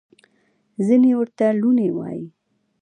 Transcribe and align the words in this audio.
ځینې 0.85 1.11
ورته 1.19 1.45
لوني 1.61 1.89
وايي. 1.97 2.25